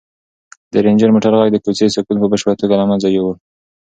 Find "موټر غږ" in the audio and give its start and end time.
1.15-1.49